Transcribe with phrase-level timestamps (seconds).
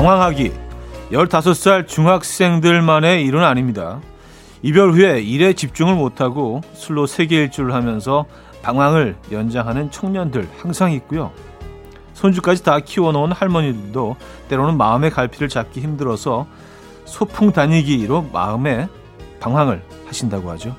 [0.00, 0.50] 방황하기
[1.12, 4.00] 15살 중학생들만의 일은 아닙니다.
[4.62, 8.24] 이별 후에 일에 집중을 못하고 술로 세계 일주를 하면서
[8.62, 11.32] 방황을 연장하는 청년들 항상 있고요.
[12.14, 14.16] 손주까지 다 키워놓은 할머니들도
[14.48, 16.46] 때로는 마음의 갈피를 잡기 힘들어서
[17.04, 18.88] 소풍 다니기로 마음의
[19.38, 20.74] 방황을 하신다고 하죠.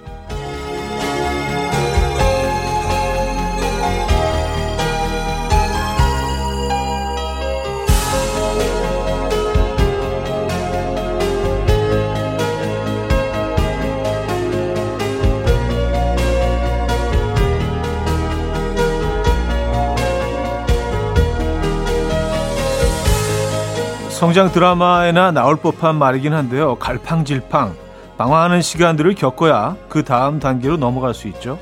[24.22, 26.76] 성장 드라마에나 나올 법한 말이긴 한데요.
[26.76, 27.76] 갈팡질팡,
[28.20, 31.58] 방황하는 시간들을 겪어야 그 다음 단계로 넘어갈 수 있죠.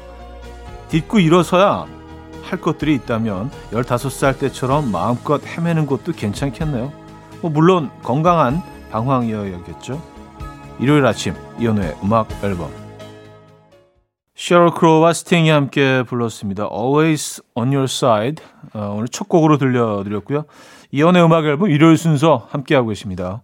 [0.89, 1.85] 딛고 일어서야
[2.43, 6.91] 할 것들이 있다면 15살 때처럼 마음껏 헤매는 것도 괜찮겠네요.
[7.39, 10.01] 뭐 물론 건강한 방황이어야겠죠.
[10.81, 12.69] 일요일 아침 이연우의 음악 앨범
[14.35, 16.67] 셰럴 크로와 스팅이 함께 불렀습니다.
[16.69, 20.43] Always on your side 어, 오늘 첫 곡으로 들려드렸고요.
[20.91, 23.41] 이연의 음악 앨범 일요일 순서 함께하고 계십니다.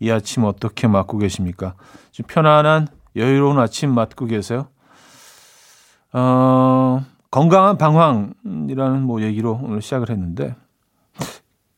[0.00, 1.74] 이 아침 어떻게 맞고 계십니까?
[2.10, 4.66] 좀 편안한 여유로운 아침 맞고 계세요?
[6.12, 10.56] 어, 건강한 방황이라는 뭐 얘기로 오늘 시작을 했는데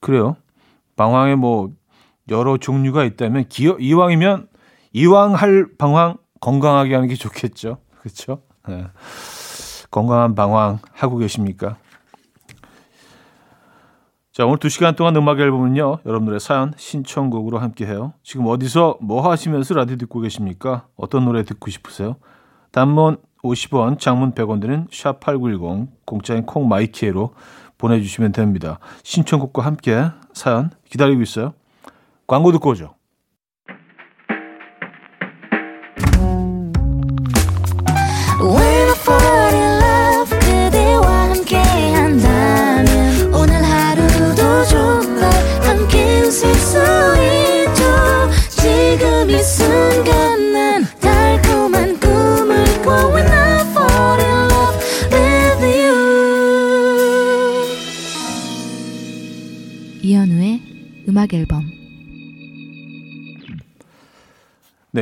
[0.00, 0.36] 그래요.
[0.96, 1.70] 방황에 뭐
[2.30, 4.48] 여러 종류가 있다면 기어, 이왕이면
[4.92, 7.78] 이왕 할 방황 건강하게 하는 게 좋겠죠.
[8.00, 8.42] 그렇죠?
[8.68, 8.86] 네.
[9.90, 11.76] 건강한 방황 하고 계십니까?
[14.34, 15.98] 자, 오늘 2시간 동안 음악 앨범은요.
[16.04, 18.14] 여러분들의 사연, 신청곡으로 함께 해요.
[18.24, 20.88] 지금 어디서 뭐 하시면서 라디오 듣고 계십니까?
[20.96, 22.16] 어떤 노래 듣고 싶으세요?
[22.72, 27.32] 단문 50원, 장문 100원 드는 샵8910, 공짜인 콩마이키에로
[27.78, 28.80] 보내 주시면 됩니다.
[29.04, 31.54] 신청곡과 함께 사연 기다리고 있어요.
[32.26, 32.96] 광고 듣고 오죠.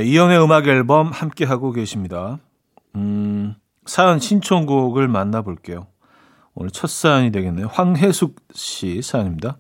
[0.03, 2.41] 네, 이연의 음악 앨범 함께 하고 계십니다.
[2.97, 3.55] 음,
[3.87, 5.87] 사연 신청곡을 만나볼게요.
[6.55, 7.69] 오늘 첫 사연이 되겠네요.
[7.69, 9.59] 황혜숙 씨 사연입니다.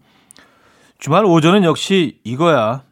[0.98, 2.82] 주말 오전은 역시 이거야.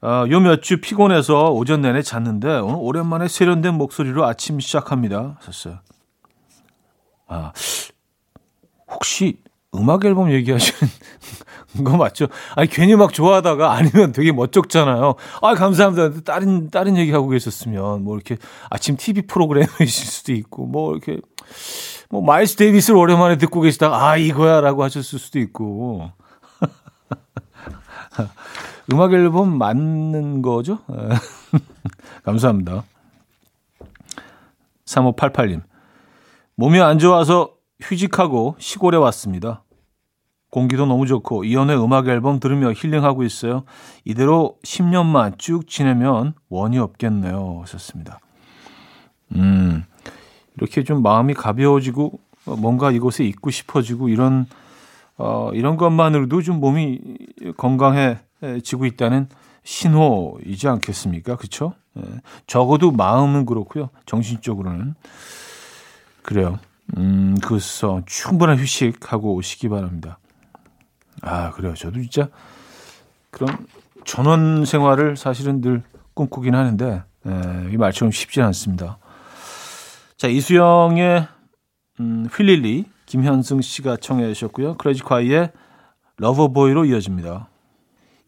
[0.00, 5.38] 어, 요몇 주 피곤해서 오전 내내 잤는데 오늘 오랜만에 세련된 목소리로 아침 시작합니다.
[5.40, 5.80] 하셨어요.
[7.26, 7.52] 아,
[8.86, 9.42] 혹시
[9.74, 10.92] 음악 앨범 얘기하시는
[11.84, 12.28] 거 맞죠?
[12.54, 15.14] 아니 괜히 막 좋아하다가 아니면 되게 멋쩍잖아요.
[15.42, 16.22] 아 감사합니다.
[16.22, 18.36] 다른 다른 얘기하고 계셨으면 뭐 이렇게
[18.70, 21.20] 아침 TV 프로그램이실 수도 있고 뭐 이렇게
[22.08, 26.10] 뭐 마일스 데이비스를 오랜만에 듣고 계시다가 아 이거야 라고 하셨을 수도 있고
[28.92, 30.78] 음악 앨범 맞는 거죠?
[32.24, 32.84] 감사합니다.
[34.86, 35.62] 3588님
[36.54, 37.50] 몸이 안 좋아서
[37.82, 39.64] 휴직하고 시골에 왔습니다.
[40.50, 43.64] 공기도 너무 좋고 이연의 음악 앨범 들으며 힐링하고 있어요.
[44.04, 47.58] 이대로 10년만 쭉 지내면 원이 없겠네요.
[47.62, 48.20] 하셨습니다.
[49.36, 49.84] 음,
[50.56, 54.46] 이렇게 좀 마음이 가벼워지고 뭔가 이곳에 있고 싶어지고 이런
[55.18, 57.00] 어, 이런 것만으로도 좀 몸이
[57.56, 59.28] 건강해지고 있다는
[59.64, 61.36] 신호이지 않겠습니까?
[61.36, 61.74] 그렇죠?
[61.98, 62.02] 예,
[62.46, 63.90] 적어도 마음은 그렇고요.
[64.06, 64.94] 정신적으로는
[66.22, 66.58] 그래요.
[66.96, 70.18] 음, 그래서 충분한 휴식하고 오시기 바랍니다.
[71.22, 71.74] 아, 그래요.
[71.74, 72.28] 저도 진짜
[73.30, 73.66] 그런
[74.04, 75.82] 전원 생활을 사실은 늘
[76.14, 78.98] 꿈꾸긴 하는데 에, 이 말처럼 쉽지 않습니다.
[80.16, 81.28] 자, 이수영의
[82.00, 84.76] 음, 휠릴리 김현승 씨가 청해 주셨고요.
[84.76, 85.52] Clazziquai의 Lover
[86.18, 87.48] Boy로 이어집니다.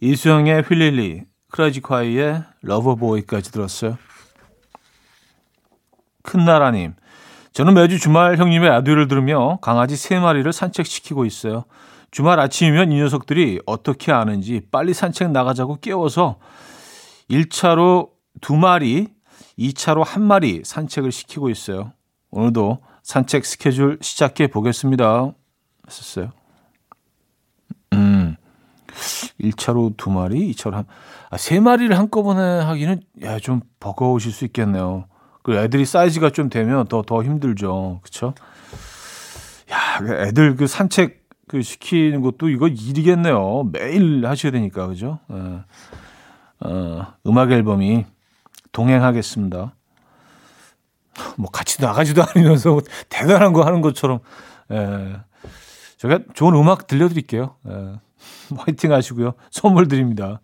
[0.00, 3.98] 이수영의 휠릴리 Clazziquai의 Lover Boy까지 들었어요.
[6.22, 6.94] 큰나라님,
[7.52, 11.64] 저는 매주 주말 형님의 라디오를 들으며 강아지 세 마리를 산책시키고 있어요.
[12.10, 16.38] 주말 아침이면 이 녀석들이 어떻게 아는지 빨리 산책 나가자고 깨워서
[17.30, 18.10] 1차로
[18.40, 19.08] 두 마리,
[19.58, 21.92] 2차로 한 마리 산책을 시키고 있어요.
[22.30, 25.32] 오늘도 산책 스케줄 시작해 보겠습니다.
[25.86, 26.32] 했었어요.
[27.92, 28.36] 음.
[29.40, 30.84] 1차로 두 마리, 2차로 한,
[31.30, 35.06] 아, 세 마리를 한꺼번에 하기는, 야, 좀 버거우실 수 있겠네요.
[35.42, 38.00] 그 애들이 사이즈가 좀 되면 더, 더 힘들죠.
[38.02, 38.34] 그쵸?
[39.70, 41.19] 야, 그 애들 그 산책
[41.50, 43.70] 그 시키는 것도 이거 일이겠네요.
[43.72, 45.18] 매일 하셔야 되니까 그죠?
[45.26, 45.64] 어,
[46.60, 48.06] 어, 음악 앨범이
[48.70, 49.74] 동행하겠습니다.
[51.36, 54.20] 뭐 같이 나가지도 않으면서 뭐 대단한 거 하는 것처럼
[54.70, 55.16] 예.
[55.96, 57.56] 제가 좋은 음악 들려드릴게요.
[57.68, 57.94] 예.
[58.56, 59.32] 화이팅 하시고요.
[59.50, 60.40] 선물 드립니다.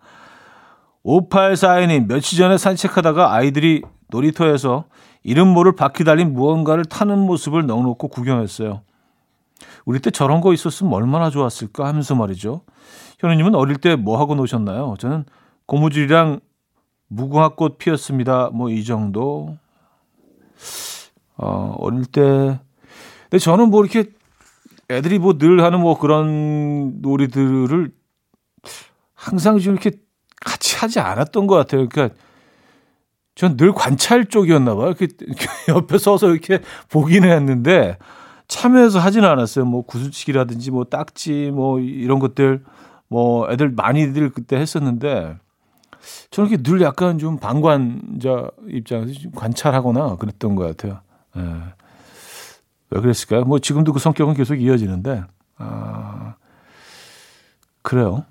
[1.04, 4.86] 5842님, 며칠 전에 산책하다가 아이들이 놀이터에서
[5.22, 8.82] 이름 모를 바퀴 달린 무언가를 타는 모습을 넣어놓고 구경했어요.
[9.84, 12.62] 우리 때 저런 거 있었으면 얼마나 좋았을까 하면서 말이죠.
[13.20, 14.94] 현우님은 어릴 때 뭐 하고 노셨나요?
[14.98, 15.24] 저는
[15.66, 16.40] 고무줄이랑
[17.08, 18.50] 무궁화꽃 피었습니다.
[18.52, 19.56] 뭐 이 정도.
[21.36, 22.58] 어, 어릴 때.
[23.30, 24.10] 근데 저는 뭐 이렇게
[24.90, 27.90] 애들이 뭐 늘 하는 뭐 그런 놀이들을
[29.14, 29.92] 항상 좀 이렇게
[30.40, 31.88] 같이 하지 않았던 것 같아요.
[31.88, 32.14] 그러니까
[33.34, 34.88] 전 늘 관찰 쪽이었나 봐요.
[34.98, 35.08] 이렇게,
[35.68, 36.60] 옆에 서서 이렇게
[36.90, 37.98] 보기는 했는데
[38.48, 39.64] 참여해서 하지는 않았어요.
[39.64, 42.64] 뭐 구슬치기라든지 뭐 딱지 뭐 이런 것들
[43.08, 45.38] 뭐 애들 많이들 그때 했었는데
[46.30, 51.00] 저는 이렇게 늘 약간 좀 방관자 입장에서 좀 관찰하거나 그랬던 것 같아요.
[51.36, 51.42] 예.
[52.90, 53.44] 왜 그랬을까요?
[53.44, 55.24] 뭐 지금도 그 성격은 계속 이어지는데
[55.58, 56.34] 아
[57.82, 58.24] 그래요.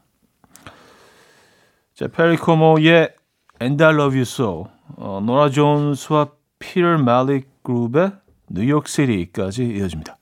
[1.94, 3.16] 자, 페리 코모의
[3.62, 4.68] And I Love You So,
[4.98, 6.28] 어, 노라 존스와
[6.60, 8.12] 피터 말릭 그룹의
[8.50, 10.18] 뉴욕시티까지 이어집니다.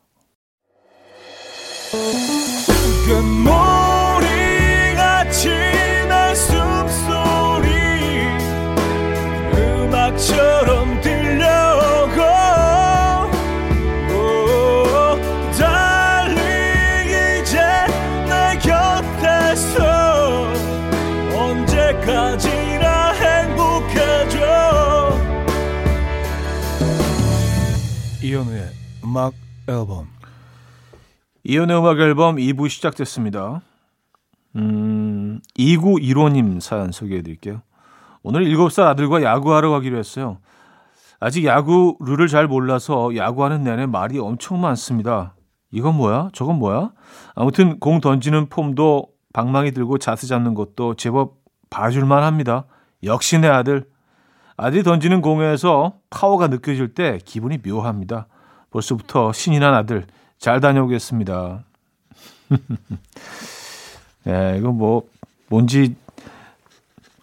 [18.63, 20.53] 곁에서
[21.35, 22.72] 언제까지
[28.23, 28.69] 이현우의
[29.03, 29.33] 음악
[29.67, 30.07] 앨범
[31.43, 33.61] 이현우의 음악 앨범 2부 시작됐습니다.
[34.55, 37.61] 음, 2915님 사연 소개해 드릴게요.
[38.21, 40.37] 오늘 7살 아들과 야구하러 가기로 했어요.
[41.19, 45.35] 아직 야구 룰을 잘 몰라서 야구하는 내내 말이 엄청 많습니다.
[45.71, 46.29] 이건 뭐야?
[46.31, 46.93] 저건 뭐야?
[47.35, 52.67] 아무튼 공 던지는 폼도 방망이 들고 자세 잡는 것도 제법 봐줄만 합니다.
[53.03, 53.85] 역시 내 아들.
[54.57, 58.27] 아들이 던지는 공에서 파워가 느껴질 때 기분이 묘합니다.
[58.71, 60.05] 벌써부터 신이 난 아들
[60.37, 61.63] 잘 다녀오겠습니다.
[64.27, 65.03] 예, 이거 뭐
[65.49, 65.95] 뭔지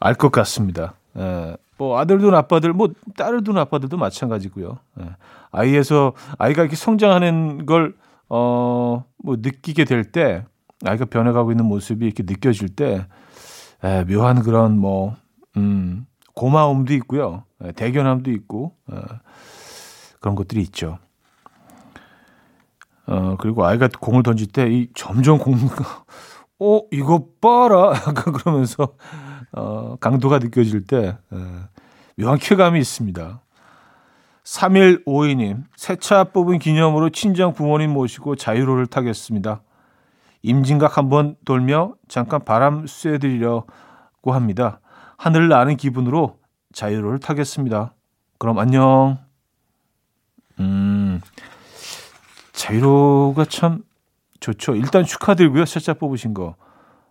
[0.01, 0.95] 알 것 같습니다.
[1.19, 4.79] 예, 뭐 아들도 아빠들, 뭐 딸도 아빠들도 마찬가지고요.
[5.01, 5.05] 예,
[5.51, 7.95] 아이에서 아이가 이렇게 성장하는 걸
[8.31, 10.45] 어, 뭐 느끼게 될 때,
[10.85, 13.07] 아이가 변해가고 있는 모습이 이렇게 느껴질 때,
[13.83, 15.17] 에, 묘한 그런 뭐,
[15.57, 17.45] 음, 고마움도 있고요.
[17.63, 18.97] 에, 대견함도 있고, 에,
[20.21, 20.99] 그런 것들이 있죠.
[23.07, 25.55] 어, 그리고 아이가 공을 던질 때 이 점점 공,
[26.61, 27.93] 어, 이거 봐라.
[28.07, 28.95] 약간 그러면서,
[29.53, 31.37] 어, 강도가 느껴질 때, 에,
[32.17, 33.41] 묘한 쾌감이 있습니다.
[34.45, 39.63] 3152님, 새 차 뽑은 기념으로 친정 부모님 모시고 자유로를 타겠습니다.
[40.43, 43.67] 임진각 한번 돌며 잠깐 바람 쐬드리려고
[44.33, 44.80] 합니다.
[45.21, 46.39] 하늘을 나는 기분으로
[46.73, 47.93] 자유로를 타겠습니다.
[48.39, 49.19] 그럼 안녕.
[50.59, 51.21] 음,
[52.53, 53.83] 자유로가 참
[54.41, 54.77] 좋죠.
[54.77, 55.67] 일단 축하드리고요.
[55.67, 56.55] 새차 뽑으신 거.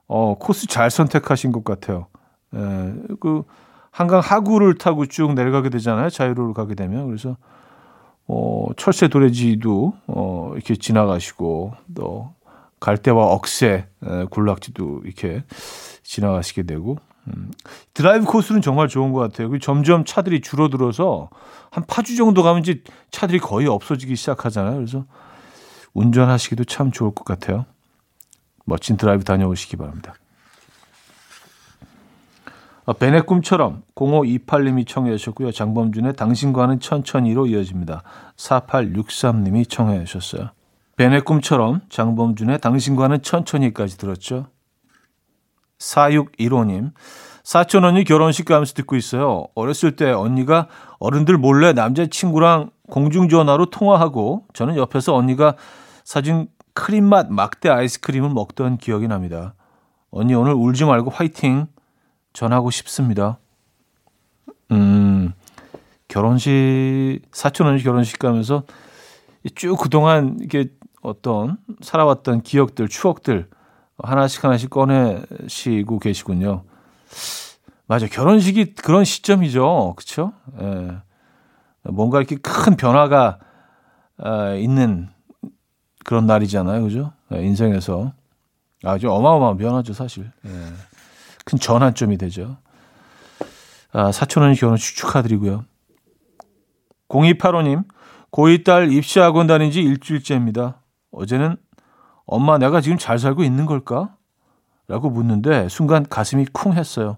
[0.08, 2.08] 어, 코스 잘 선택하신 것 같아요.
[2.56, 3.44] 에, 그,
[3.92, 6.10] 한강 하구를 타고 쭉 내려가게 되잖아요.
[6.10, 7.06] 자유로를 가게 되면.
[7.06, 7.38] 그래서,
[8.26, 12.34] 어, 철새 도래지도, 어, 이렇게 지나가시고, 또,
[12.80, 15.44] 갈대와 억새, 에, 군락지도 이렇게
[16.02, 16.98] 지나가시게 되고,
[17.30, 17.52] 음,
[17.94, 19.58] 드라이브 코스는 정말 좋은 것 같아요.
[19.60, 21.30] 점점 차들이 줄어들어서
[21.72, 24.76] 한 파주 정도 가면 이제 차들이 거의 없어지기 시작하잖아요.
[24.76, 25.06] 그래서
[25.94, 27.66] 운전하시기도 참 좋을 것 같아요.
[28.66, 30.16] 멋진 드라이브 다녀오시기 바랍니다.
[32.86, 35.52] 아, 벤의 꿈처럼 0528님이 청해 주셨고요.
[35.52, 38.02] 장범준의 당신과는 천천히로 이어집니다.
[38.36, 40.50] 4863님이 청해 주셨어요.
[40.96, 44.48] 벤의 꿈처럼 장범준의 당신과는 천천히까지 들었죠.
[45.80, 46.92] 4615님.
[47.44, 49.48] 사촌 언니 결혼식 가면서 듣고 있어요.
[49.56, 50.68] 어렸을 때 언니가
[51.00, 55.56] 어른들 몰래 남자친구랑 공중전화로 통화하고 저는 옆에서 언니가
[56.04, 59.56] 사준 크림맛 막대 아이스크림을 먹던 기억이 납니다.
[60.12, 61.68] 언니 오늘 울지 말고 화이팅
[62.34, 63.40] 전하고 싶습니다.
[64.72, 65.34] 음,
[66.08, 68.64] 결혼식, 사촌 언니 결혼식 가면서
[69.56, 70.70] 쭉 그동안 이게
[71.02, 73.48] 어떤 살아왔던 기억들, 추억들
[74.04, 76.64] 하나씩 하나씩 꺼내시고 계시군요.
[77.88, 78.08] 맞아.
[78.08, 79.94] 결혼식이 그런 시점이죠.
[79.98, 80.34] 그쵸?
[80.62, 80.98] 예.
[81.84, 83.40] 뭔가 이렇게 큰 변화가
[84.20, 85.10] 어, 있는
[86.06, 86.84] 그런 날이잖아요.
[86.84, 87.14] 그죠?
[87.34, 88.14] 예, 인생에서
[88.84, 90.32] 아 주 어마어마한 변화죠, 사실.
[90.46, 90.50] 예.
[91.46, 92.58] 큰 전환점이 되죠.
[93.92, 95.66] 아, 사촌언니 결혼 축하드리고요.
[97.10, 97.84] 0285님,
[98.32, 100.82] 고2 딸 입시학원 다닌 지 일주일째입니다.
[101.12, 101.58] 어제는
[102.32, 104.16] 엄마 내가 지금 잘 살고 있는 걸까?
[104.88, 107.18] 라고 묻는데 순간 가슴이 쿵 했어요.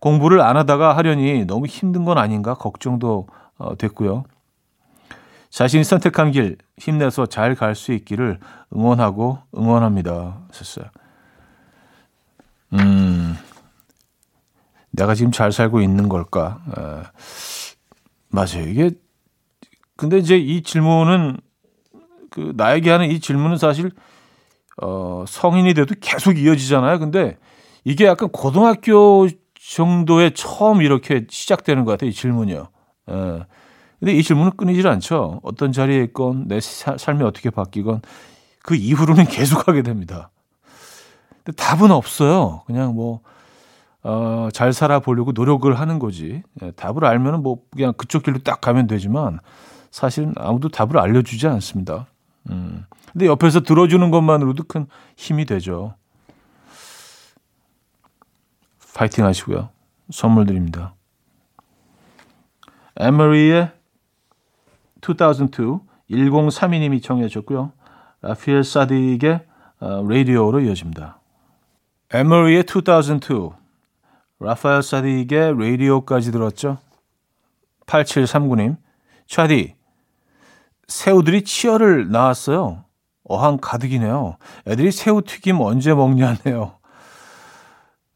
[0.00, 3.26] 공부를 안 하다가 하려니 너무 힘든 건 아닌가 걱정도
[3.58, 4.24] 어, 됐고요.
[5.50, 8.38] 자신이 선택한 길 힘내서 잘 갈 수 있기를
[8.74, 10.38] 응원하고 응원합니다.
[10.48, 10.86] 하셨어요.
[12.74, 13.36] 음,
[14.90, 16.60] 내가 지금 잘 살고 있는 걸까?
[16.68, 17.02] 에,
[18.28, 18.66] 맞아요.
[18.68, 18.92] 이게
[19.96, 21.38] 근데 이제 이 질문은
[22.30, 23.90] 그 나에게 하는 이 질문은 사실
[24.82, 26.98] 어, 성인이 돼도 계속 이어지잖아요.
[26.98, 27.38] 근데
[27.84, 32.10] 이게 약간 고등학교 정도에 처음 이렇게 시작되는 것 같아요.
[32.10, 32.68] 이 질문이요.
[33.10, 33.46] 예.
[34.00, 35.40] 근데 이 질문은 끊이질 않죠.
[35.44, 38.02] 어떤 자리에 있건 내 사, 삶이 어떻게 바뀌건
[38.62, 40.30] 그 이후로는 계속하게 됩니다.
[41.44, 42.62] 근데 답은 없어요.
[42.66, 43.20] 그냥 뭐,
[44.02, 46.42] 어, 잘 살아보려고 노력을 하는 거지.
[46.62, 49.38] 예, 답을 알면은 뭐 그냥 그쪽 길로 딱 가면 되지만
[49.92, 52.06] 사실은 아무도 답을 알려주지 않습니다.
[52.50, 52.84] 음.
[53.12, 55.94] 근데 옆에서 들어주는 것만으로도 큰 힘이 되죠.
[58.94, 59.70] 파이팅 하시고요.
[60.10, 60.94] 선물 드립니다.
[62.96, 63.70] 에머리의
[65.08, 65.80] 2002
[66.10, 67.72] 1032님이 청해 주셨고요.
[68.20, 69.44] 라피엘 사딕의
[69.80, 71.20] 라디오로 이어집니다.
[72.12, 73.50] 에머리의 2002
[74.38, 76.78] 라파엘 사딕의 라디오까지 들었죠.
[77.86, 78.76] 8739님
[79.26, 79.74] 차디
[80.92, 82.84] 새우들이 치어를 낳았어요.
[83.24, 84.36] 어항 가득이네요.
[84.66, 86.76] 애들이 새우 튀김 언제 먹냐네요.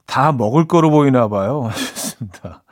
[0.04, 1.64] 다 먹을 거로 보이나 봐요.
[1.72, 2.62] 하셨습니다.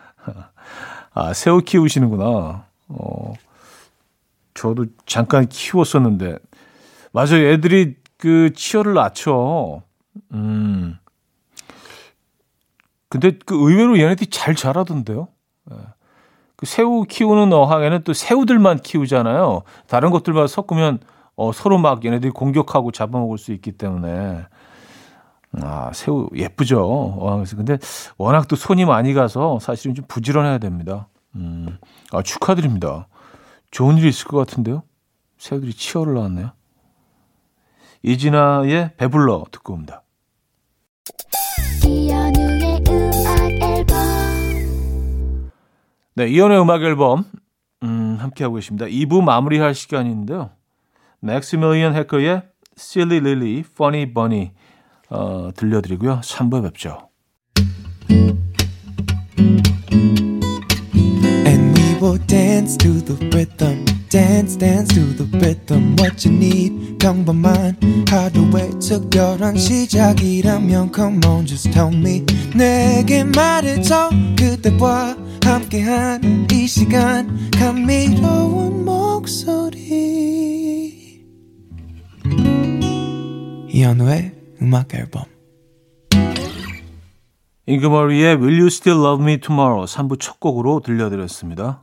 [1.15, 2.67] 아, 새우 키우시는구나.
[2.89, 3.33] 어,
[4.53, 6.37] 저도 잠깐 키웠었는데.
[7.13, 7.49] 맞아요.
[7.49, 9.83] 애들이 그 치어를 낳죠.
[10.33, 10.99] 음.
[13.09, 15.29] 근데 그 의외로 얘네들이 잘 자라던데요.
[16.55, 16.57] 예.
[16.57, 19.63] 그 새우 키우는 어항에는 또 새우들만 키우잖아요.
[19.87, 21.01] 다른 것들만 섞으면
[21.37, 24.47] 어, 서로 막 얘네들이 공격하고 잡아먹을 수 있기 때문에
[25.63, 27.79] 아 새우 예쁘죠 어항에서 근데
[28.19, 31.09] 워낙 또 손이 많이 가서 사실은 좀 부지런해야 됩니다.
[31.37, 31.79] 음,
[32.13, 33.09] 아 축하드립니다.
[33.71, 34.83] 좋은 일이 있을 것 같은데요.
[35.39, 36.53] 새우들이 치어를 나왔네요.
[38.03, 40.03] 이진아의 배불러 듣고 옵니다.
[46.17, 47.25] 네, 이연의 음악 앨범
[47.83, 48.87] 음, 함께하고 계십니다.
[48.87, 50.51] 2부 마무리할 시간인데요.
[51.21, 52.43] Maximilian Hecker의
[52.79, 54.53] Silly Lily, Funny Bunny
[55.11, 56.21] 어, 들려드리고요.
[56.21, 57.09] 3부에 뵙죠.
[62.29, 63.85] Dance to the rhythm.
[64.15, 67.77] dance dance to the rhythm what you need 평범한
[68.09, 78.83] 하루의 특별한 시작이라면 come on just tell me 내게 말해줘 그대와 함께한 이 시간 감미로운
[78.87, 80.43] 목소리
[83.69, 84.33] 이현우의
[84.63, 85.25] 음악 앨범
[87.67, 91.83] 잉그머리의 Will You Still Love Me Tomorrow 3부 첫 곡으로 들려드렸습니다.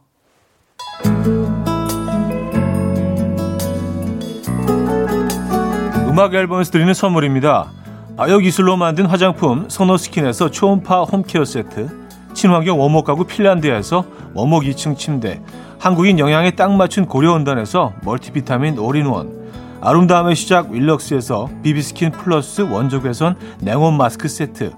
[6.10, 7.72] 음악 앨범에서 드리는 선물입니다.
[8.18, 12.01] 바이오기술로 만든 화장품 소노스킨에서 초음파 home care 세트
[12.34, 15.42] 친환경 원목 가구 핀란드에서 원목 2층 침대
[15.80, 19.42] 한국인 영양에 딱 맞춘 고려은단에서 멀티비타민 올인원
[19.82, 24.72] 아름다움의 시작 윌럭스에서 비비스킨 플러스 원적외선 냉온 마스크 세트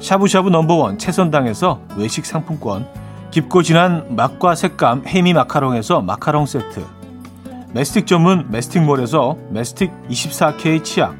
[0.00, 2.88] 샤브샤브 number one 채선당에서 외식 상품권
[3.30, 6.84] 깊고 진한 맛과 색감 해미 마카롱에서 마카롱 세트
[7.72, 11.14] 메스틱 전문 메스틱몰에서 메스틱 24K 치약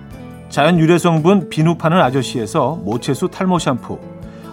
[0.48, 4.00] 자연 유래 성분 비누 파는 아저씨에서 모체수 탈모 샴푸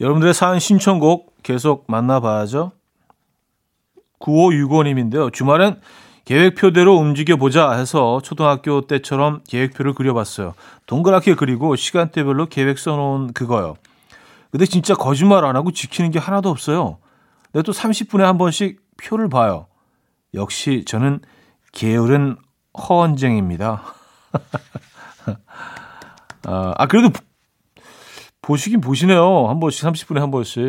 [0.00, 2.72] 여러분들의 사연 신청곡 계속 만나봐야죠.
[4.20, 5.32] 9565님인데요.
[5.32, 5.80] 주말엔
[6.24, 10.54] 계획표대로 움직여보자 해서 초등학교 때처럼 계획표를 그려봤어요.
[10.86, 13.76] 동그랗게 그리고 시간대별로 계획 써놓은 그거요.
[14.50, 16.98] 근데 진짜 거짓말 안 하고 지키는 게 하나도 없어요.
[17.52, 19.66] 근데 또 30분에 한 번씩 표를 봐요.
[20.32, 21.20] 역시 저는
[21.72, 22.36] 게으른
[22.76, 23.82] 허언쟁입니다.
[26.46, 27.10] 아, 아, 그래도
[28.44, 29.48] 보시긴 보시네요.
[29.48, 30.62] 한 번씩, 30분에 한 번씩.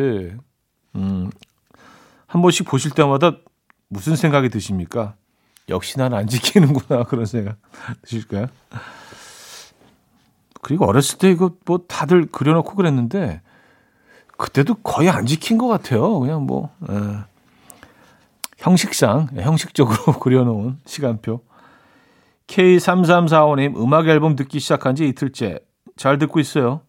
[0.94, 1.30] 음,
[2.26, 3.32] 한 번씩 보실 때마다
[3.88, 5.14] 무슨 생각이 드십니까?
[5.68, 7.04] 역시 난 안 지키는구나.
[7.08, 7.58] 그런 생각
[8.00, 8.46] 드실까요?
[10.62, 13.42] 그리고 어렸을 때 이거 뭐 다들 그려놓고 그랬는데,
[14.38, 16.18] 그때도 거의 안 지킨 것 같아요.
[16.18, 16.94] 그냥 뭐, 에.
[16.94, 17.18] 예.
[18.56, 21.42] 형식상, 형식적으로 그려놓은 시간표.
[22.46, 25.58] K3345님, 음악 앨범 듣기 시작한 지 이틀째.
[25.96, 26.85] 잘 듣고 있어요.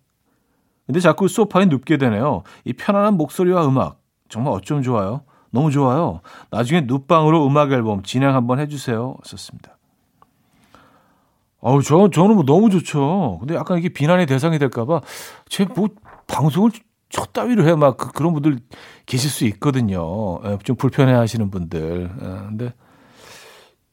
[0.87, 2.43] 근데 자꾸 소파에 눕게 되네요.
[2.63, 3.99] 이 편안한 목소리와 음악.
[4.29, 5.21] 정말 어쩜 좋아요.
[5.51, 6.21] 너무 좋아요.
[6.49, 9.17] 나중에 눕방으로 음악 앨범 진행 한번 해주세요.
[9.23, 9.77] 썼습니다.
[11.61, 13.37] 아우, 저, 저는 뭐 너무 좋죠.
[13.39, 15.01] 근데 약간 이게 비난의 대상이 될까봐,
[15.49, 15.89] 제 뭐,
[16.27, 16.71] 방송을
[17.09, 17.75] 저 따위로 해.
[17.75, 18.59] 막 그, 런 분들
[19.05, 20.39] 계실 수 있거든요.
[20.45, 22.09] 예, 좀 불편해 하시는 분들.
[22.21, 22.73] 예, 근데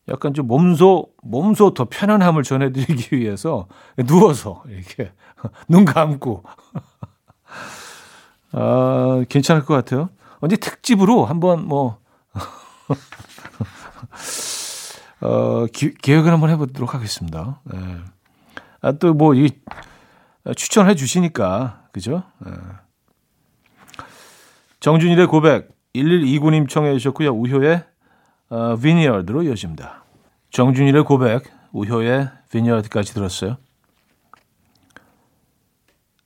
[0.08, 3.66] 약간 좀 몸소, 몸소 더 편안함을 전해드리기 위해서
[4.06, 5.12] 누워서 이렇게
[5.68, 6.44] 눈 감고.
[8.52, 10.10] 아, 괜찮을 것 같아요.
[10.40, 11.98] 언제 특집으로 한번 뭐,
[15.20, 17.60] 어, 기, 계획을 한번 해보도록 하겠습니다.
[17.64, 17.78] 네.
[18.82, 19.50] 아, 또 뭐, 이,
[20.54, 22.22] 추천해 주시니까, 그죠?
[22.44, 22.52] 네.
[24.80, 27.30] 정준일의 고백, 1129님 청해 주셨고요.
[27.30, 27.84] 우효의
[28.54, 30.04] 어, Vineyard로 이어집니다.
[30.50, 33.56] 정준일의 고백, 우효의 Vineyard까지 들었어요.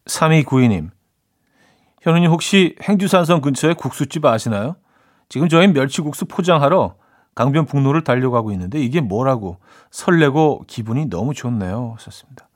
[0.05, 0.91] 3292님,
[2.03, 4.77] 현우님 혹시 행주산성 근처에 국수집 아시나요?
[5.31, 6.97] 지금 저희 멸치국수 포장하러
[7.35, 9.57] 강변북로를 달려가고 있는데 이게 뭐라고
[9.91, 11.97] 설레고 기분이 너무 좋네요.
[11.99, 12.47] 썼습니다.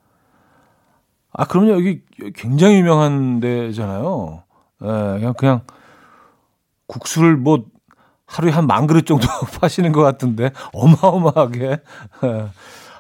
[1.32, 1.70] 아, 그럼요.
[1.72, 2.02] 여기
[2.34, 4.42] 굉장히 유명한 데잖아요.
[4.82, 5.60] 예, 그냥, 그냥
[6.86, 7.64] 국수를 뭐
[8.32, 9.26] 하루에 한 만 그릇 정도
[9.60, 11.64] 파시는 것 같은데 어마어마하게.
[12.24, 12.46] 예.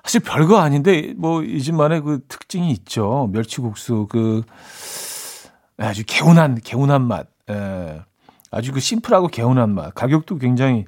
[0.04, 3.28] 사실 별거 아닌데 뭐 이 집만의 그 특징이 있죠.
[3.32, 4.42] 멸치국수 그
[5.78, 7.26] 아주 개운한 개운한 맛.
[7.50, 8.02] 예.
[8.50, 9.94] 아주 그 심플하고 개운한 맛.
[9.94, 10.84] 가격도 굉장히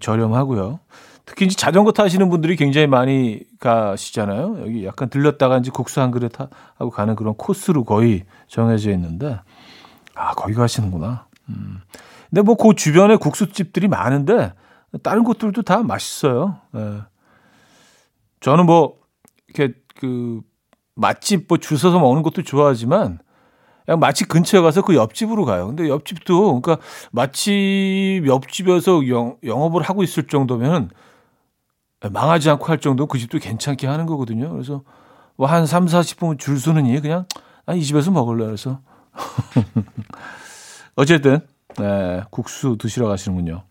[0.00, 0.80] 저렴하고요.
[1.26, 4.58] 특히 이제 자전거 타시는 분들이 굉장히 많이 가시잖아요.
[4.62, 9.38] 여기 약간 들렀다가 이제 국수 한 그릇 하고 가는 그런 코스로 거의 정해져 있는데
[10.14, 11.26] 아 거기 가시는구나.
[11.48, 11.80] 음.
[12.30, 14.52] 근데 뭐 그 주변에 국수집들이 많은데
[15.02, 16.58] 다른 곳들도 다 맛있어요.
[16.74, 17.02] 예.
[18.40, 18.98] 저는 뭐
[19.48, 20.40] 이렇게 그
[20.94, 23.18] 맛집 뭐 줄 서서 먹는 것도 좋아하지만
[23.84, 25.68] 그냥 맛집 근처에 가서 그 옆집으로 가요.
[25.68, 30.90] 근데 옆집도 그러니까 맛집 옆집에서 영, 영업을 하고 있을 정도면
[32.10, 34.50] 망하지 않고 할 정도 그 집도 괜찮게 하는 거거든요.
[34.50, 34.82] 그래서
[35.36, 37.26] 뭐 한 3, 40분 줄 서는 이 그냥
[37.66, 38.80] 아, 이 집에서 먹을래 그래서
[40.96, 41.40] 어쨌든
[41.78, 43.62] 네, 국수 드시러 가시는군요.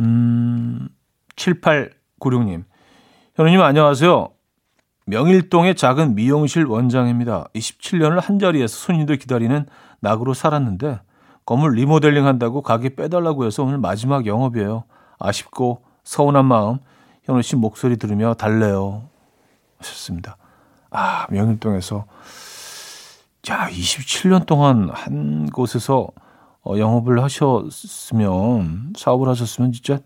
[0.00, 0.88] 음,
[1.36, 2.64] 7896님.
[3.34, 4.28] 현우님 안녕하세요.
[5.06, 7.46] 명일동의 작은 미용실 원장입니다.
[7.54, 9.66] 27년을 한자리에서 손님들 기다리는
[10.00, 11.00] 낙으로 살았는데
[11.46, 14.84] 건물 리모델링 한다고 가게 빼달라고 해서 오늘 마지막 영업이에요.
[15.18, 16.78] 아쉽고 서운한 마음
[17.24, 19.08] 현우 씨 목소리 들으며 달래요.
[19.78, 20.36] 하셨습니다.
[20.90, 22.04] 아, 명일동에서
[23.50, 26.08] 야, 27년 동안 한 곳에서
[26.62, 29.98] 어, 영업을 하셨으면 사업을 하셨으면 진짜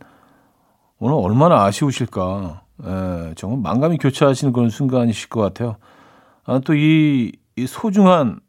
[0.98, 2.62] 오늘 얼마나 아쉬우실까.
[2.84, 5.76] 예, 정말 만감이 교차하시는 그런 순간이실 것 같아요.
[6.44, 8.40] 아, 또이 이 소중한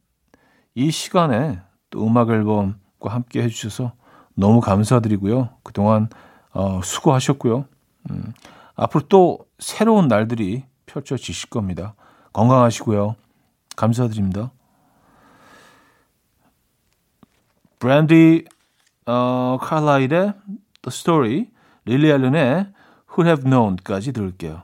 [0.73, 1.60] 이 시간에
[1.91, 3.93] 또 음악 앨범과 함께 해주셔서
[4.36, 5.49] 너무 감사드리고요.
[5.62, 6.10] 그동안
[6.52, 7.65] 어, 수고하셨고요.
[8.10, 8.34] 음,
[8.75, 11.93] 앞으로 또 새로운 날들이 펼쳐지실 겁니다.
[12.34, 13.15] 건강하시고요.
[13.75, 14.52] 감사드립니다.
[17.89, 18.45] 브랜디
[19.08, 20.34] 어, 칼라일의
[20.84, 21.47] The Story,
[21.86, 22.67] 릴리 알렌의
[23.17, 24.62] Who Have Known까지 들을게요.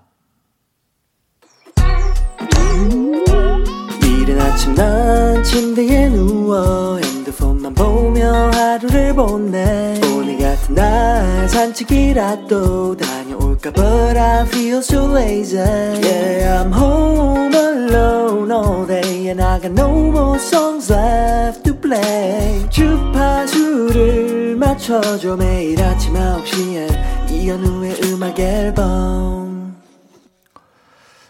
[4.03, 14.19] 이른 아침 난 침대에 누워 핸드폰만 보며 하루를 보내 오늘 같은 날 산책이라도 다녀올까 But
[14.19, 20.37] I feel so lazy Yeah I'm home alone all day And I got no more
[20.37, 29.75] songs left play 주파수를 맞춰줘 매일 아침 9시에 이현우의 음악 앨범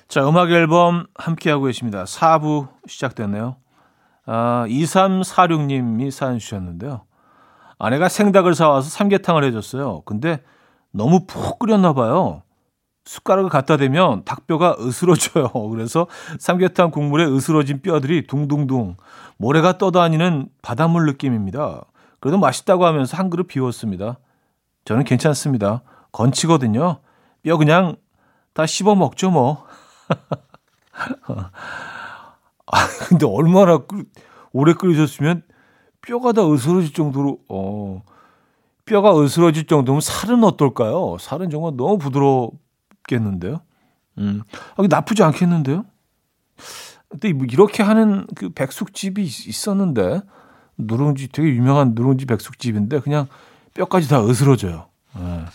[0.07, 3.57] 자 음악 앨범 함께하고 계십니다 4부 시작됐네요
[4.25, 7.01] 아, 2346님이 사연 주셨는데요.
[7.77, 10.01] 아내가 생닭을 사와서 삼계탕을 해줬어요.
[10.05, 10.41] 근데
[10.91, 12.41] 너무 푹 끓였나 봐요.
[13.05, 15.49] 숟가락을 갖다 대면 닭뼈가 으스러져요.
[15.71, 16.07] 그래서
[16.39, 18.97] 삼계탕 국물에 으스러진 뼈들이 둥둥둥
[19.37, 21.85] 모래가 떠다니는 바닷물 느낌입니다.
[22.19, 24.17] 그래도 맛있다고 하면서 한 그릇 비웠습니다.
[24.85, 25.83] 저는 괜찮습니다.
[26.11, 26.99] 건치거든요.
[27.43, 27.95] 뼈 그냥
[28.53, 29.65] 다 씹어 먹죠 뭐.
[32.67, 34.05] 아 근데 얼마나 끓,
[34.51, 35.43] 오래 끓이셨으면
[36.01, 38.01] 뼈가 다 으스러질 정도로 어
[38.85, 41.17] 뼈가 으스러질 정도면 살은 어떨까요?
[41.19, 42.17] 살은 정말 너무 부드
[43.05, 43.61] 럽겠는데요.
[44.17, 44.41] 음,
[44.77, 45.85] 아, 나쁘지 않겠는데요?
[47.09, 50.21] 근데 뭐 이렇게 하는 그 백숙집이 있었는데
[50.77, 53.27] 누룽지 되게 유명한 누룽지 백숙집인데 그냥
[53.73, 54.87] 뼈까지 다 으스러져요.
[55.15, 55.45] 네.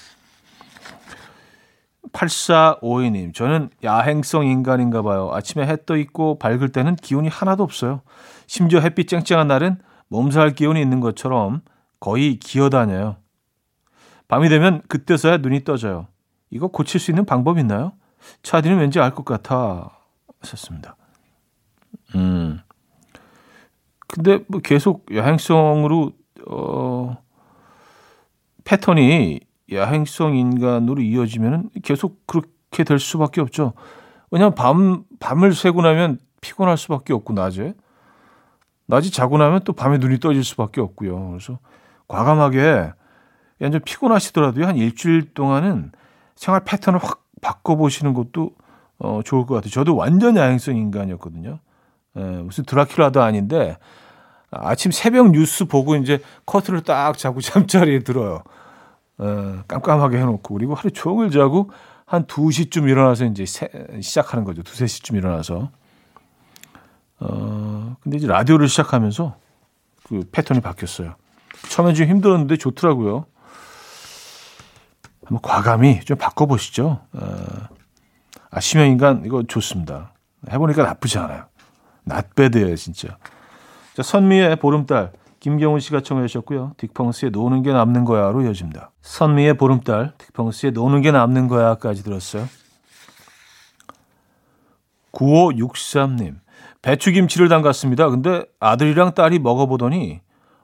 [2.12, 5.30] 8452님, 저는 야행성 인간인가 봐요.
[5.32, 8.02] 아침에 해 떠 있고 밝을 때는 기운이 하나도 없어요.
[8.46, 11.62] 심지어 햇빛 쨍쨍한 날은 몸살 기운이 있는 것처럼
[12.00, 13.16] 거의 기어다녀요.
[14.26, 16.08] 밤이 되면 그때서야 눈이 떠져요.
[16.50, 17.92] 이거 고칠 수 있는 방법 있나요?
[18.42, 19.96] 차디는 왠지 알 것 같아.
[20.40, 20.96] 하셨습니다.
[22.14, 22.60] 음.
[24.08, 26.12] 근데 뭐 계속 야행성으로,
[26.48, 27.16] 어,
[28.64, 29.40] 패턴이
[29.72, 33.74] 야행성 인간으로 이어지면 계속 그렇게 될 수밖에 없죠.
[34.30, 37.74] 왜냐하면 밤, 밤을 새고 나면 피곤할 수밖에 없고, 낮에.
[38.86, 41.28] 낮에 자고 나면 또 밤에 눈이 떠질 수밖에 없고요.
[41.30, 41.58] 그래서
[42.08, 42.92] 과감하게
[43.60, 44.66] 완전 피곤하시더라도요.
[44.66, 45.92] 한 일주일 동안은
[46.40, 48.53] 생활 패턴을 확 바꿔보시는 것도
[48.98, 49.70] 어, 좋을 것 같아요.
[49.70, 51.59] 저도 완전 야행성 인간이었거든요.
[52.16, 53.76] 에, 예, 무슨 드라큘라도 아닌데
[54.50, 58.42] 아침 새벽 뉴스 보고 이제 커트를 딱 자고 잠자리에 들어요.
[59.18, 61.70] 어, 깜깜하게 해놓고 그리고 하루 종일 자고
[62.07, 63.68] 한 2시쯤 일어나서 이제 세,
[64.00, 64.62] 시작하는 거죠.
[64.62, 65.70] 2, 3시쯤 일어나서.
[67.20, 69.37] 어, 근데 이제 라디오를 시작하면서
[70.05, 71.16] 그 패턴이 바뀌었어요.
[71.68, 73.26] 처음엔 좀 힘들었는데 좋더라고요.
[75.30, 77.00] 한번 과감히 좀 바꿔보시죠.
[77.12, 77.36] 어,
[78.50, 80.12] 아, 심형인간 이거 좋습니다.
[80.50, 81.44] 해보니까 나쁘지 않아요.
[82.04, 83.16] 낫배드예요 진짜.
[83.94, 85.12] 자, 선미의 보름달.
[85.38, 86.74] 김경훈 씨가 청해 주셨고요.
[86.76, 88.90] 딕펑스의 노는 게 남는 거야로 이어집니다.
[89.00, 92.46] 선미의 보름달, 딕펑스의 노는 게 남는 거야까지 들었어요.
[95.12, 96.40] 9563님.
[96.82, 98.10] 배추김치를 담갔습니다.
[98.10, 100.20] 근데 아들이랑 딸이 먹어보더니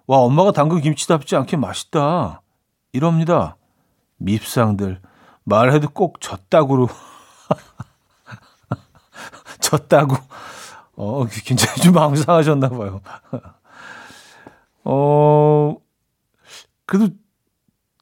[0.06, 2.42] 와 엄마가 담근 김치답지 않게 맛있다.
[2.92, 3.56] 이럽니다.
[4.18, 5.00] 밉상들.
[5.44, 6.88] 말해도 꼭 졌다구로.
[9.60, 10.16] 졌다고.
[10.96, 13.00] 어, 굉장히 좀 마음 상하셨나 봐요.
[14.84, 15.76] 어,
[16.86, 17.08] 그래도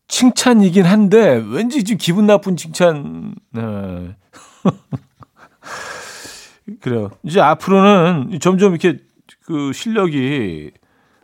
[0.08, 4.16] 칭찬이긴 한데, 왠지 좀 기분 나쁜 칭찬, 네.
[6.80, 7.10] 그래요.
[7.24, 8.98] 이제 앞으로는 점점 이렇게
[9.44, 10.70] 그 실력이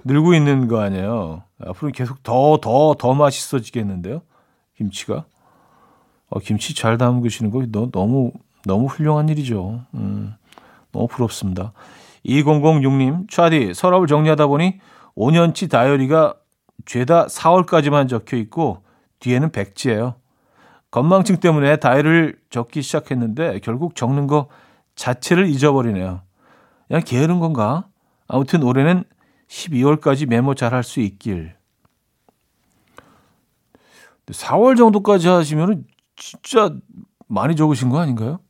[0.05, 1.45] 늘고 있는 거 아니에요.
[1.65, 4.23] 앞으로 계속 더, 더, 더 맛있어지겠는데요?
[4.81, 5.27] 김치가.
[6.31, 8.33] 어, 김치 잘 담그시는 거 너무,
[8.65, 9.85] 너무 훌륭한 일이죠.
[9.95, 10.35] 음,
[10.91, 11.73] 너무 부럽습니다.
[12.25, 14.81] 2006님, 차디, 서랍을 정리하다 보니
[15.17, 16.35] 5년치 다이어리가
[16.87, 18.83] 죄다 4월까지만 적혀 있고
[19.19, 20.15] 뒤에는 백지예요.
[20.91, 24.49] 건망증 때문에 다이어리를 적기 시작했는데 결국 적는 거
[24.95, 26.23] 자체를 잊어버리네요.
[26.89, 27.87] 그냥 게으른 건가?
[28.29, 29.05] 아무튼 올해는
[29.49, 31.60] 12월까지 메모 잘 할 수 있길.
[34.31, 35.85] 4월 정도까지 하시면
[36.17, 36.75] 진짜
[37.27, 38.41] 많이 적으신 거 아닌가요?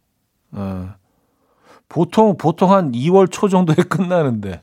[0.57, 0.88] 예.
[1.88, 4.62] 보통, 보통 한 2월 초 정도에 끝나는데.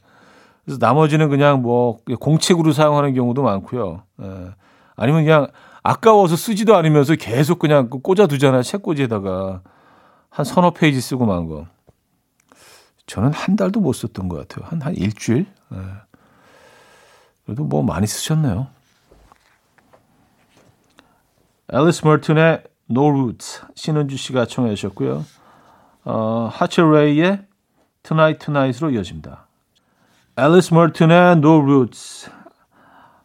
[0.65, 4.03] 그래서 나머지는 그냥 뭐 공책으로 사용하는 경우도 많고요.
[4.21, 4.49] 예.
[4.95, 5.47] 아니면 그냥
[5.83, 8.63] 아까워서 쓰지도 않으면서 계속 그냥 꽂아두잖아요.
[8.63, 9.61] 책꽂이에다가.
[10.29, 11.65] 한 서너 페이지 쓰고 만 거.
[13.05, 14.67] 저는 한 달도 못 썼던 것 같아요.
[14.69, 15.47] 한, 한 일주일?
[15.73, 15.77] 예.
[17.45, 18.67] 그래도 뭐 많이 쓰셨네요.
[21.73, 25.25] 앨리스 머튼의 No Roots 신은주 씨가 청해 주셨고요.
[26.05, 27.41] 어, Hot Chelle Rae의
[28.03, 29.47] Tonight Tonight으로 이어집니다.
[30.37, 32.29] 앨리스 머튼의 No Roots,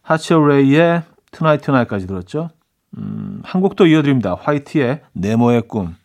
[0.01, 2.49] Hot Chelle Rae의 Tonight Tonight까지 들었죠.
[2.97, 4.35] 음, 한 곡 더 이어드립니다.
[4.39, 5.95] 화이트의 네모의 꿈.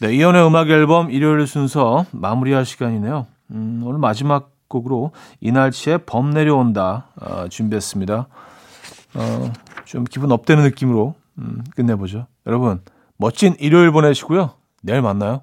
[0.00, 3.26] 네, 이연의 음악 앨범 일요일 순서 마무리할 시간이네요.
[3.52, 8.26] 음, 오늘 마지막 곡으로 이날치의 범 내려온다 어, 준비했습니다.
[9.14, 9.52] 어,
[9.84, 12.26] 좀 기분 업되는 느낌으로 음, 끝내보죠.
[12.46, 12.80] 여러분
[13.16, 14.50] 멋진 일요일 보내시고요.
[14.82, 15.42] 내일 만나요.